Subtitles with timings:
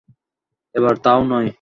[0.75, 1.49] এবার তাও নয়।